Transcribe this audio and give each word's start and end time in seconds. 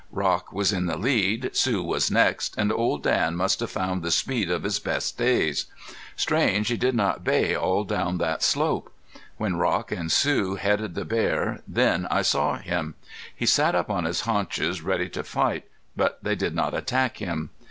Rock 0.11 0.51
was 0.51 0.73
in 0.73 0.87
the 0.87 0.97
lead. 0.97 1.51
Sue 1.55 1.83
was 1.83 2.09
next. 2.09 2.55
And 2.57 2.71
Old 2.71 3.03
Dan 3.03 3.35
must 3.35 3.59
have 3.59 3.69
found 3.69 4.01
the 4.01 4.09
speed 4.09 4.49
of 4.49 4.63
his 4.63 4.79
best 4.79 5.15
days. 5.15 5.67
Strange 6.15 6.69
he 6.69 6.75
did 6.75 6.95
not 6.95 7.23
bay 7.23 7.53
all 7.53 7.83
down 7.83 8.17
that 8.17 8.41
slope! 8.41 8.91
When 9.37 9.57
Rock 9.57 9.91
and 9.91 10.11
Sue 10.11 10.55
headed 10.55 10.95
the 10.95 11.05
bear 11.05 11.61
then 11.67 12.07
I 12.09 12.23
saw 12.23 12.57
him. 12.57 12.95
He 13.35 13.45
sat 13.45 13.75
up 13.75 13.91
on 13.91 14.05
his 14.05 14.21
haunches 14.21 14.81
ready 14.81 15.07
to 15.09 15.23
fight, 15.23 15.65
but 15.95 16.17
they 16.23 16.33
did 16.35 16.55
not 16.55 16.73
attack 16.73 17.17
him. 17.17 17.51